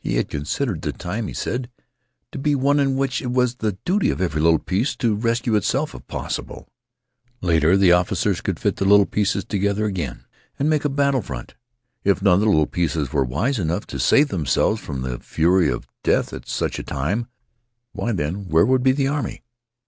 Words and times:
He 0.00 0.16
had 0.16 0.28
considered 0.28 0.82
the 0.82 0.90
time, 0.92 1.28
he 1.28 1.32
said, 1.32 1.70
to 2.32 2.40
be 2.40 2.56
one 2.56 2.80
in 2.80 2.96
which 2.96 3.22
it 3.22 3.30
was 3.30 3.54
the 3.54 3.78
duty 3.84 4.10
of 4.10 4.20
every 4.20 4.42
little 4.42 4.58
piece 4.58 4.96
to 4.96 5.14
rescue 5.14 5.54
itself 5.54 5.94
if 5.94 6.04
possible. 6.08 6.66
Later 7.40 7.76
the 7.76 7.92
officers 7.92 8.40
could 8.40 8.58
fit 8.58 8.74
the 8.74 8.84
little 8.84 9.06
pieces 9.06 9.44
together 9.44 9.84
again, 9.84 10.24
and 10.58 10.68
make 10.68 10.84
a 10.84 10.88
battle 10.88 11.22
front. 11.22 11.54
If 12.02 12.20
none 12.20 12.34
of 12.34 12.40
the 12.40 12.46
little 12.46 12.66
pieces 12.66 13.12
were 13.12 13.22
wise 13.22 13.60
enough 13.60 13.86
to 13.86 14.00
save 14.00 14.26
themselves 14.26 14.80
from 14.80 15.02
the 15.02 15.20
flurry 15.20 15.70
of 15.70 15.86
death 16.02 16.32
at 16.32 16.48
such 16.48 16.80
a 16.80 16.82
time, 16.82 17.28
why, 17.92 18.10
then, 18.10 18.48
where 18.48 18.66
would 18.66 18.82
be 18.82 18.90
the 18.90 19.06
army? 19.06 19.44